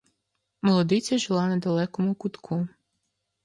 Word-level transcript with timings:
Молодиця 0.61 1.17
жила 1.17 1.47
на 1.47 1.57
далекому 1.57 2.15
кутку. 2.15 2.67